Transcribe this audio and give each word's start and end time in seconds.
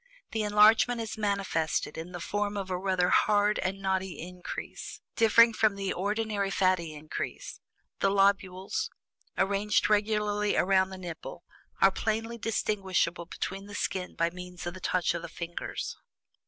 The 0.31 0.41
enlargement 0.41 0.99
is 0.99 1.15
manifested 1.15 1.95
in 1.95 2.11
the 2.11 2.19
form 2.19 2.57
of 2.57 2.71
a 2.71 2.75
rather 2.79 3.09
hard 3.11 3.59
and 3.59 3.79
knotty 3.79 4.17
increase, 4.19 4.99
differing 5.15 5.53
from 5.53 5.75
the 5.75 5.93
ordinary 5.93 6.49
fatty 6.49 6.95
increase; 6.95 7.59
the 7.99 8.09
lobules, 8.09 8.89
arranged 9.37 9.91
regularly 9.91 10.57
around 10.57 10.89
the 10.89 10.97
nipple, 10.97 11.43
are 11.81 11.91
plainly 11.91 12.39
distinguishable 12.39 13.27
beneath 13.27 13.67
the 13.67 13.75
skin 13.75 14.15
by 14.15 14.31
means 14.31 14.65
of 14.65 14.73
the 14.73 14.79
touch 14.79 15.13
of 15.13 15.21
the 15.21 15.29
fingers. 15.29 15.95